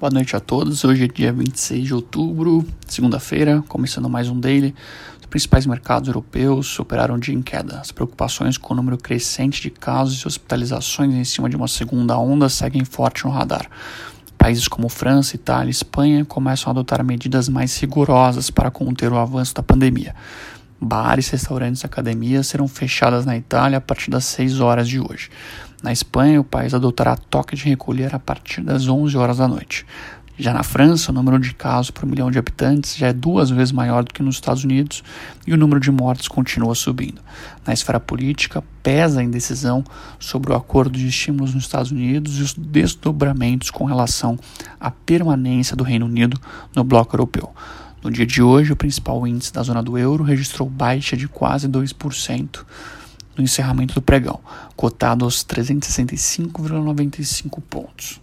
Boa 0.00 0.10
noite 0.10 0.34
a 0.34 0.40
todos. 0.40 0.82
Hoje 0.82 1.04
é 1.04 1.08
dia 1.08 1.30
26 1.30 1.84
de 1.84 1.94
outubro, 1.94 2.66
segunda-feira, 2.86 3.62
começando 3.68 4.08
mais 4.08 4.30
um 4.30 4.40
daily. 4.40 4.74
Os 5.20 5.26
principais 5.26 5.66
mercados 5.66 6.08
europeus 6.08 6.68
superaram 6.68 7.16
o 7.16 7.20
dia 7.20 7.34
em 7.34 7.42
queda. 7.42 7.78
As 7.78 7.92
preocupações 7.92 8.56
com 8.56 8.72
o 8.72 8.76
número 8.78 8.96
crescente 8.96 9.60
de 9.60 9.68
casos 9.68 10.18
e 10.20 10.26
hospitalizações 10.26 11.12
em 11.14 11.22
cima 11.22 11.50
de 11.50 11.56
uma 11.56 11.68
segunda 11.68 12.18
onda 12.18 12.48
seguem 12.48 12.82
forte 12.82 13.26
no 13.26 13.30
radar. 13.30 13.68
Países 14.38 14.66
como 14.66 14.88
França, 14.88 15.36
Itália 15.36 15.68
e 15.68 15.70
Espanha 15.70 16.24
começam 16.24 16.70
a 16.70 16.72
adotar 16.72 17.04
medidas 17.04 17.46
mais 17.50 17.76
rigorosas 17.78 18.50
para 18.50 18.70
conter 18.70 19.12
o 19.12 19.18
avanço 19.18 19.54
da 19.54 19.62
pandemia. 19.62 20.14
Bares, 20.80 21.28
restaurantes 21.28 21.82
e 21.82 21.86
academias 21.86 22.46
serão 22.46 22.66
fechadas 22.66 23.26
na 23.26 23.36
Itália 23.36 23.78
a 23.78 23.80
partir 23.80 24.10
das 24.10 24.24
6 24.24 24.60
horas 24.60 24.88
de 24.88 24.98
hoje. 24.98 25.28
Na 25.82 25.92
Espanha, 25.92 26.40
o 26.40 26.44
país 26.44 26.72
adotará 26.72 27.16
toque 27.16 27.54
de 27.54 27.64
recolher 27.64 28.14
a 28.14 28.18
partir 28.18 28.62
das 28.62 28.88
11 28.88 29.16
horas 29.16 29.38
da 29.38 29.46
noite. 29.48 29.86
Já 30.40 30.54
na 30.54 30.62
França, 30.62 31.12
o 31.12 31.14
número 31.14 31.38
de 31.38 31.52
casos 31.52 31.90
por 31.90 32.06
milhão 32.06 32.30
de 32.30 32.38
habitantes 32.38 32.96
já 32.96 33.08
é 33.08 33.12
duas 33.12 33.50
vezes 33.50 33.72
maior 33.72 34.02
do 34.02 34.14
que 34.14 34.22
nos 34.22 34.36
Estados 34.36 34.64
Unidos 34.64 35.04
e 35.46 35.52
o 35.52 35.56
número 35.56 35.78
de 35.78 35.90
mortes 35.90 36.28
continua 36.28 36.74
subindo. 36.74 37.20
Na 37.66 37.74
esfera 37.74 38.00
política, 38.00 38.64
pesa 38.82 39.20
a 39.20 39.22
indecisão 39.22 39.84
sobre 40.18 40.50
o 40.50 40.56
acordo 40.56 40.98
de 40.98 41.06
estímulos 41.06 41.52
nos 41.54 41.64
Estados 41.64 41.90
Unidos 41.90 42.38
e 42.38 42.42
os 42.42 42.54
desdobramentos 42.54 43.70
com 43.70 43.84
relação 43.84 44.38
à 44.80 44.90
permanência 44.90 45.76
do 45.76 45.84
Reino 45.84 46.06
Unido 46.06 46.40
no 46.74 46.84
bloco 46.84 47.14
europeu. 47.14 47.52
No 48.02 48.10
dia 48.10 48.24
de 48.24 48.42
hoje, 48.42 48.72
o 48.72 48.76
principal 48.76 49.26
índice 49.26 49.52
da 49.52 49.62
zona 49.62 49.82
do 49.82 49.98
euro 49.98 50.24
registrou 50.24 50.66
baixa 50.66 51.14
de 51.14 51.28
quase 51.28 51.68
2% 51.68 52.64
no 53.36 53.44
encerramento 53.44 53.92
do 53.92 54.00
pregão, 54.00 54.40
cotado 54.74 55.26
aos 55.26 55.44
365,95 55.44 57.60
pontos. 57.68 58.18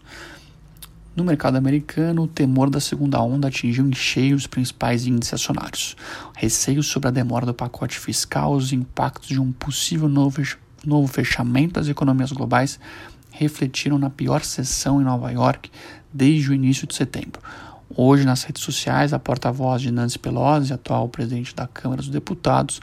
No 1.16 1.24
mercado 1.24 1.58
americano, 1.58 2.24
o 2.24 2.28
temor 2.28 2.72
da 2.72 2.80
segunda 2.80 3.22
onda 3.22 3.50
atingiu 3.50 3.88
em 3.88 3.94
cheio 3.94 4.36
os 4.36 4.48
principais 4.48 5.06
índices 5.06 5.36
acionários. 5.36 5.96
Receios 6.36 6.88
sobre 6.88 7.10
a 7.10 7.12
demora 7.12 7.46
do 7.46 7.54
pacote 7.54 8.00
fiscal 8.00 8.54
os 8.54 8.74
impactos 8.74 9.30
de 9.30 9.40
um 9.40 9.52
possível 9.52 10.10
novo 10.10 11.08
fechamento 11.08 11.74
das 11.74 11.88
economias 11.88 12.32
globais 12.32 12.80
refletiram 13.30 14.00
na 14.00 14.10
pior 14.10 14.44
sessão 14.44 15.00
em 15.00 15.04
Nova 15.04 15.32
York 15.32 15.70
desde 16.12 16.50
o 16.50 16.54
início 16.54 16.88
de 16.88 16.96
setembro. 16.96 17.40
Hoje, 17.96 18.26
nas 18.26 18.44
redes 18.44 18.64
sociais, 18.64 19.14
a 19.14 19.20
porta-voz 19.20 19.82
de 19.82 19.92
Nancy 19.92 20.20
Pelosi, 20.20 20.74
atual 20.74 21.08
presidente 21.08 21.56
da 21.56 21.68
Câmara 21.68 22.02
dos 22.02 22.10
Deputados, 22.10 22.82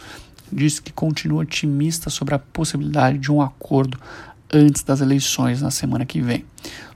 disse 0.50 0.80
que 0.80 0.92
continua 0.92 1.42
otimista 1.42 2.08
sobre 2.08 2.34
a 2.34 2.38
possibilidade 2.38 3.18
de 3.18 3.30
um 3.30 3.42
acordo 3.42 3.98
antes 4.52 4.82
das 4.82 5.00
eleições 5.00 5.60
na 5.60 5.70
semana 5.70 6.06
que 6.06 6.20
vem. 6.20 6.44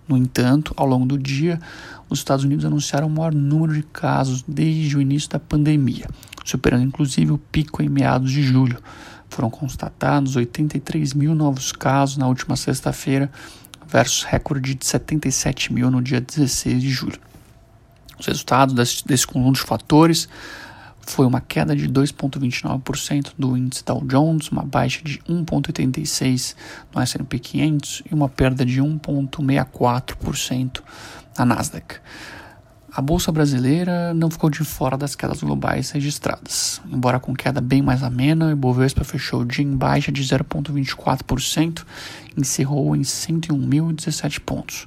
No 0.06 0.16
entanto, 0.16 0.72
ao 0.74 0.86
longo 0.86 1.04
do 1.04 1.18
dia, 1.18 1.60
os 2.08 2.20
Estados 2.20 2.44
Unidos 2.44 2.64
anunciaram 2.64 3.08
o 3.08 3.10
maior 3.10 3.34
número 3.34 3.74
de 3.74 3.82
casos 3.82 4.42
desde 4.48 4.96
o 4.96 5.02
início 5.02 5.28
da 5.28 5.38
pandemia, 5.38 6.08
superando 6.44 6.84
inclusive 6.84 7.32
o 7.32 7.38
pico 7.38 7.82
em 7.82 7.90
meados 7.90 8.32
de 8.32 8.42
julho. 8.42 8.78
Foram 9.28 9.50
constatados 9.50 10.34
83 10.34 11.12
mil 11.12 11.34
novos 11.34 11.72
casos 11.72 12.16
na 12.16 12.26
última 12.26 12.56
sexta-feira, 12.56 13.30
versus 13.86 14.22
recorde 14.22 14.74
de 14.74 14.86
77 14.86 15.72
mil 15.72 15.90
no 15.90 16.00
dia 16.00 16.20
16 16.20 16.80
de 16.80 16.90
julho. 16.90 17.18
Os 18.18 18.26
resultados 18.26 18.74
desse, 18.74 19.06
desse 19.06 19.26
conjunto 19.26 19.60
de 19.60 19.62
fatores 19.62 20.28
foi 21.00 21.26
uma 21.26 21.40
queda 21.40 21.74
de 21.74 21.88
2,29% 21.88 23.32
do 23.38 23.56
índice 23.56 23.84
Dow 23.84 24.04
Jones, 24.04 24.50
uma 24.50 24.62
baixa 24.62 25.00
de 25.02 25.18
1,86% 25.20 26.54
no 26.94 27.00
S&P 27.00 27.38
500 27.38 28.02
e 28.10 28.14
uma 28.14 28.28
perda 28.28 28.64
de 28.64 28.82
1,64% 28.82 30.82
na 31.38 31.46
Nasdaq. 31.46 31.96
A 32.90 33.00
bolsa 33.00 33.30
brasileira 33.30 34.12
não 34.12 34.30
ficou 34.30 34.50
de 34.50 34.64
fora 34.64 34.96
das 34.96 35.14
quedas 35.14 35.40
globais 35.40 35.90
registradas. 35.90 36.80
Embora 36.90 37.20
com 37.20 37.34
queda 37.34 37.60
bem 37.60 37.80
mais 37.80 38.02
amena, 38.02 38.46
o 38.46 38.50
Ibovespa 38.50 39.04
fechou 39.04 39.42
o 39.42 39.46
dia 39.46 39.64
em 39.64 39.76
baixa 39.76 40.10
de 40.10 40.22
0,24% 40.22 41.84
e 42.36 42.40
encerrou 42.40 42.96
em 42.96 43.02
101.017 43.02 44.40
pontos. 44.40 44.86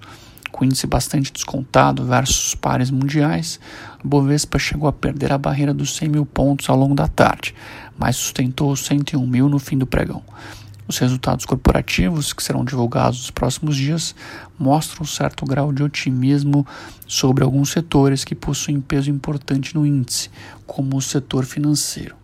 Com 0.51 0.65
índice 0.65 0.85
bastante 0.85 1.31
descontado 1.31 2.03
versus 2.05 2.53
pares 2.53 2.91
mundiais, 2.91 3.59
o 4.03 4.07
Bovespa 4.07 4.59
chegou 4.59 4.87
a 4.87 4.93
perder 4.93 5.31
a 5.31 5.37
barreira 5.37 5.73
dos 5.73 5.95
100 5.95 6.09
mil 6.09 6.25
pontos 6.25 6.69
ao 6.69 6.77
longo 6.77 6.93
da 6.93 7.07
tarde, 7.07 7.55
mas 7.97 8.17
sustentou 8.17 8.71
os 8.71 8.85
101 8.85 9.25
mil 9.25 9.47
no 9.47 9.59
fim 9.59 9.77
do 9.77 9.87
pregão. 9.87 10.21
Os 10.87 10.97
resultados 10.97 11.45
corporativos, 11.45 12.33
que 12.33 12.43
serão 12.43 12.65
divulgados 12.65 13.19
nos 13.19 13.31
próximos 13.31 13.77
dias, 13.77 14.13
mostram 14.59 15.03
um 15.03 15.05
certo 15.05 15.45
grau 15.45 15.71
de 15.71 15.83
otimismo 15.83 16.67
sobre 17.07 17.45
alguns 17.45 17.69
setores 17.69 18.25
que 18.25 18.35
possuem 18.35 18.81
peso 18.81 19.09
importante 19.09 19.73
no 19.73 19.85
índice, 19.85 20.29
como 20.67 20.97
o 20.97 21.01
setor 21.01 21.45
financeiro. 21.45 22.15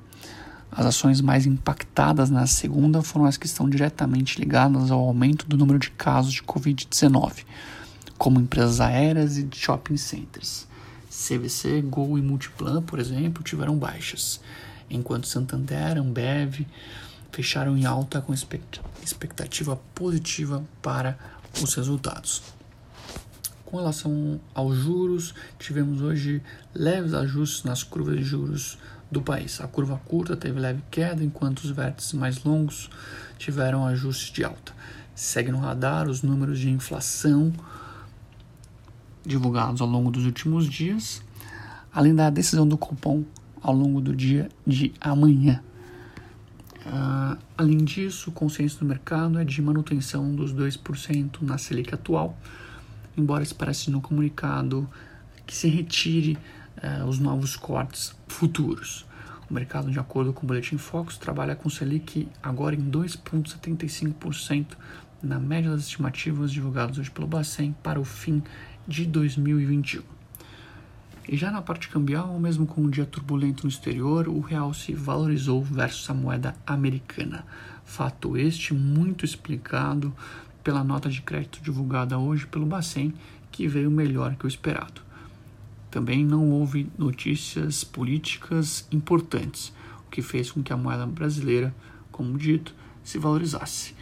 As 0.69 0.85
ações 0.85 1.21
mais 1.21 1.45
impactadas 1.45 2.29
na 2.29 2.45
segunda 2.45 3.01
foram 3.01 3.25
as 3.25 3.37
que 3.37 3.45
estão 3.45 3.69
diretamente 3.69 4.37
ligadas 4.37 4.91
ao 4.91 4.99
aumento 4.99 5.47
do 5.47 5.57
número 5.57 5.79
de 5.79 5.89
casos 5.91 6.33
de 6.33 6.43
Covid-19 6.43 7.45
como 8.17 8.39
empresas 8.39 8.81
aéreas 8.81 9.37
e 9.37 9.47
shopping 9.53 9.97
centers. 9.97 10.67
CVC, 11.09 11.81
Gol 11.81 12.17
e 12.17 12.21
Multiplan, 12.21 12.81
por 12.81 12.99
exemplo, 12.99 13.43
tiveram 13.43 13.77
baixas, 13.77 14.39
enquanto 14.89 15.27
Santander, 15.27 15.97
Ambev 15.97 16.65
fecharam 17.31 17.77
em 17.77 17.85
alta 17.85 18.21
com 18.21 18.33
expectativa 18.33 19.75
positiva 19.93 20.63
para 20.81 21.17
os 21.61 21.73
resultados. 21.73 22.41
Com 23.65 23.77
relação 23.77 24.39
aos 24.53 24.77
juros, 24.77 25.35
tivemos 25.59 26.01
hoje 26.01 26.41
leves 26.73 27.13
ajustes 27.13 27.63
nas 27.63 27.83
curvas 27.83 28.15
de 28.15 28.23
juros 28.23 28.77
do 29.11 29.21
país. 29.21 29.59
A 29.59 29.67
curva 29.67 29.99
curta 30.05 30.37
teve 30.37 30.59
leve 30.59 30.81
queda, 30.89 31.23
enquanto 31.23 31.59
os 31.59 31.71
vértices 31.71 32.13
mais 32.13 32.43
longos 32.43 32.89
tiveram 33.37 33.85
ajustes 33.85 34.31
de 34.31 34.43
alta. 34.43 34.73
Segue 35.13 35.51
no 35.51 35.59
radar 35.59 36.07
os 36.07 36.21
números 36.21 36.59
de 36.59 36.69
inflação 36.69 37.51
divulgados 39.27 39.81
ao 39.81 39.87
longo 39.87 40.09
dos 40.09 40.25
últimos 40.25 40.67
dias, 40.67 41.21
além 41.93 42.15
da 42.15 42.29
decisão 42.29 42.67
do 42.67 42.77
cupom 42.77 43.23
ao 43.61 43.75
longo 43.75 43.99
do 43.99 44.15
dia 44.15 44.49
de 44.65 44.93
amanhã. 45.01 45.61
Uh, 46.85 47.37
além 47.57 47.83
disso, 47.83 48.29
o 48.29 48.33
consenso 48.33 48.79
do 48.79 48.85
mercado 48.85 49.37
é 49.37 49.43
de 49.43 49.61
manutenção 49.61 50.33
dos 50.33 50.53
2% 50.53 51.41
na 51.41 51.57
Selic 51.57 51.93
atual, 51.93 52.37
embora 53.17 53.43
se 53.43 53.53
pareça 53.53 53.91
no 53.91 53.99
comunicado 53.99 54.87
que 55.45 55.53
se 55.53 55.67
retire 55.67 56.37
uh, 56.77 57.05
os 57.05 57.19
novos 57.19 57.57
cortes 57.57 58.15
futuros. 58.27 59.05
O 59.49 59.53
mercado, 59.53 59.91
de 59.91 59.99
acordo 59.99 60.31
com 60.31 60.43
o 60.43 60.47
Boletim 60.47 60.77
Focus, 60.77 61.17
trabalha 61.17 61.55
com 61.55 61.69
Selic 61.69 62.29
agora 62.41 62.75
em 62.75 62.89
2,75% 62.89 64.77
na 65.21 65.39
média 65.39 65.71
das 65.71 65.81
estimativas 65.81 66.51
divulgadas 66.51 66.97
hoje 66.97 67.11
pelo 67.11 67.27
Bacen 67.27 67.75
para 67.83 67.99
o 67.99 68.05
fim 68.05 68.43
de 68.87 69.05
2021. 69.05 70.01
E 71.29 71.35
já 71.35 71.51
na 71.51 71.61
parte 71.61 71.89
cambial, 71.89 72.39
mesmo 72.39 72.65
com 72.65 72.83
um 72.83 72.89
dia 72.89 73.05
turbulento 73.05 73.63
no 73.63 73.69
exterior, 73.69 74.29
o 74.29 74.39
real 74.39 74.73
se 74.73 74.93
valorizou 74.93 75.61
versus 75.61 76.09
a 76.09 76.13
moeda 76.13 76.55
americana. 76.65 77.45
Fato 77.83 78.37
este 78.37 78.73
muito 78.73 79.25
explicado 79.25 80.13
pela 80.63 80.85
nota 80.85 81.09
de 81.09 81.21
crédito 81.21 81.61
divulgada 81.61 82.17
hoje 82.17 82.47
pelo 82.47 82.65
Bacen, 82.65 83.13
que 83.51 83.67
veio 83.67 83.91
melhor 83.91 84.35
que 84.35 84.45
o 84.45 84.47
esperado. 84.47 85.01
Também 85.91 86.23
não 86.23 86.49
houve 86.49 86.89
notícias 86.97 87.83
políticas 87.83 88.87
importantes, 88.91 89.73
o 90.05 90.09
que 90.09 90.21
fez 90.21 90.51
com 90.51 90.63
que 90.63 90.71
a 90.71 90.77
moeda 90.77 91.05
brasileira, 91.05 91.75
como 92.11 92.37
dito, 92.37 92.73
se 93.03 93.17
valorizasse. 93.17 93.95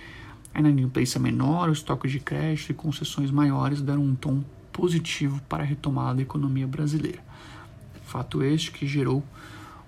A 0.56 0.60
inadimplência 0.62 1.20
menor, 1.20 1.68
o 1.68 1.74
estoque 1.74 2.08
de 2.08 2.18
crédito 2.18 2.72
e 2.72 2.74
concessões 2.74 3.30
maiores 3.30 3.82
deram 3.82 4.02
um 4.02 4.16
tom 4.16 4.42
positivo 4.72 5.42
para 5.50 5.64
a 5.64 5.66
retomada 5.66 6.16
da 6.16 6.22
economia 6.22 6.66
brasileira. 6.66 7.20
Fato 8.06 8.42
este 8.42 8.72
que 8.72 8.88
gerou 8.88 9.22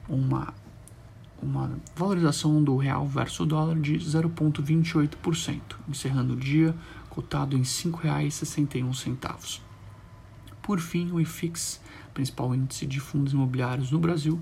uma, 0.09 0.53
uma 1.41 1.71
valorização 1.95 2.61
do 2.61 2.75
real 2.75 3.07
versus 3.07 3.39
o 3.39 3.45
dólar 3.45 3.79
de 3.79 3.93
0,28%, 3.93 5.61
encerrando 5.87 6.33
o 6.33 6.37
dia 6.37 6.75
cotado 7.09 7.55
em 7.55 7.59
R$ 7.59 7.65
5,61. 7.65 9.61
Por 10.61 10.81
fim, 10.81 11.11
o 11.13 11.21
IFIX, 11.21 11.79
principal 12.13 12.53
índice 12.53 12.85
de 12.85 12.99
fundos 12.99 13.31
imobiliários 13.31 13.89
no 13.89 13.99
Brasil, 13.99 14.37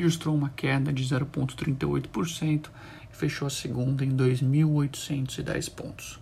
registrou 0.00 0.34
uma 0.34 0.50
queda 0.50 0.92
de 0.92 1.04
0,38% 1.04 2.68
e 3.12 3.16
fechou 3.16 3.46
a 3.46 3.50
segunda 3.50 4.04
em 4.04 4.10
2.810 4.10 5.70
pontos. 5.70 6.20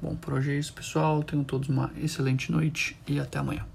Bom, 0.00 0.14
por 0.14 0.34
hoje 0.34 0.52
é 0.52 0.58
isso, 0.58 0.72
pessoal. 0.72 1.22
Tenham 1.22 1.44
todos 1.44 1.68
uma 1.68 1.90
excelente 1.96 2.52
noite 2.52 2.96
e 3.06 3.18
até 3.18 3.38
amanhã. 3.38 3.66